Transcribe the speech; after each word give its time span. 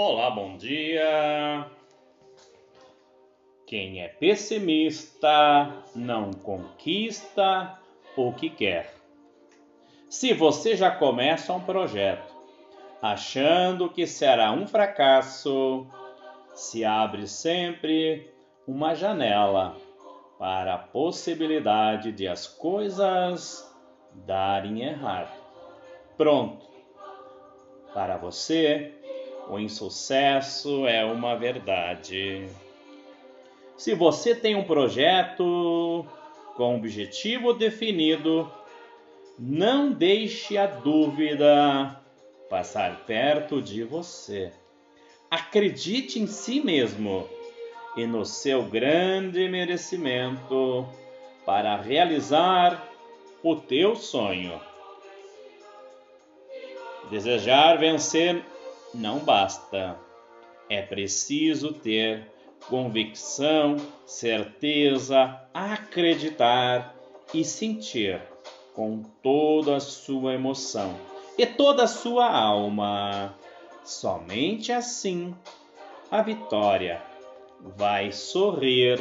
Olá, 0.00 0.30
bom 0.30 0.56
dia. 0.56 1.66
Quem 3.66 4.00
é 4.00 4.06
pessimista 4.06 5.74
não 5.92 6.30
conquista 6.30 7.76
o 8.16 8.32
que 8.32 8.48
quer. 8.48 8.94
Se 10.08 10.32
você 10.32 10.76
já 10.76 10.88
começa 10.88 11.52
um 11.52 11.58
projeto 11.60 12.32
achando 13.02 13.90
que 13.90 14.06
será 14.06 14.52
um 14.52 14.68
fracasso, 14.68 15.84
se 16.54 16.84
abre 16.84 17.26
sempre 17.26 18.32
uma 18.68 18.94
janela 18.94 19.74
para 20.38 20.74
a 20.74 20.78
possibilidade 20.78 22.12
de 22.12 22.28
as 22.28 22.46
coisas 22.46 23.68
darem 24.14 24.80
errado. 24.80 25.36
Pronto. 26.16 26.68
Para 27.92 28.16
você, 28.16 28.94
o 29.48 29.58
insucesso 29.58 30.86
é 30.86 31.04
uma 31.04 31.34
verdade. 31.34 32.46
Se 33.76 33.94
você 33.94 34.34
tem 34.34 34.54
um 34.54 34.64
projeto 34.64 36.04
com 36.54 36.76
objetivo 36.76 37.54
definido, 37.54 38.50
não 39.38 39.90
deixe 39.92 40.58
a 40.58 40.66
dúvida 40.66 41.98
passar 42.50 43.04
perto 43.06 43.62
de 43.62 43.84
você. 43.84 44.52
Acredite 45.30 46.18
em 46.18 46.26
si 46.26 46.60
mesmo 46.60 47.28
e 47.96 48.06
no 48.06 48.24
seu 48.24 48.64
grande 48.64 49.48
merecimento 49.48 50.86
para 51.46 51.76
realizar 51.76 52.86
o 53.42 53.56
teu 53.56 53.96
sonho. 53.96 54.60
Desejar 57.10 57.78
vencer 57.78 58.44
não 58.94 59.18
basta. 59.18 59.98
É 60.68 60.82
preciso 60.82 61.72
ter 61.72 62.30
convicção, 62.68 63.76
certeza, 64.06 65.40
acreditar 65.54 66.94
e 67.32 67.44
sentir 67.44 68.20
com 68.74 69.02
toda 69.22 69.76
a 69.76 69.80
sua 69.80 70.34
emoção 70.34 70.94
e 71.36 71.46
toda 71.46 71.84
a 71.84 71.88
sua 71.88 72.30
alma. 72.30 73.34
Somente 73.84 74.72
assim 74.72 75.34
a 76.10 76.22
vitória 76.22 77.02
vai 77.76 78.12
sorrir 78.12 79.00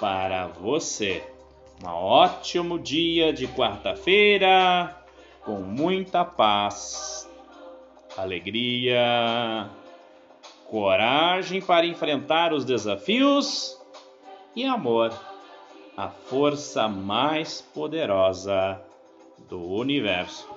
para 0.00 0.46
você. 0.48 1.22
Um 1.82 1.88
ótimo 1.88 2.78
dia 2.78 3.32
de 3.32 3.46
quarta-feira, 3.46 5.04
com 5.44 5.60
muita 5.60 6.24
paz, 6.24 7.17
alegria, 8.18 9.70
coragem 10.68 11.62
para 11.62 11.86
enfrentar 11.86 12.52
os 12.52 12.64
desafios 12.64 13.80
e 14.56 14.64
amor, 14.64 15.12
a 15.96 16.08
força 16.08 16.88
mais 16.88 17.60
poderosa 17.60 18.80
do 19.48 19.60
universo. 19.60 20.46